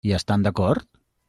[0.09, 0.89] Hi estan d'acord?